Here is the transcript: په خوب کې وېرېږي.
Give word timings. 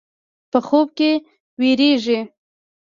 په 0.51 0.59
خوب 0.67 0.87
کې 0.97 1.11
وېرېږي. 1.59 2.19